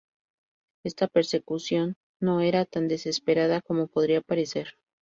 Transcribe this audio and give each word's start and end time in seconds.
Esta 0.83 1.05
persecución 1.07 1.95
no 2.19 2.39
era 2.41 2.65
tan 2.65 2.87
desesperada 2.87 3.61
como 3.61 3.85
podría 3.85 4.21
parecer. 4.21 4.69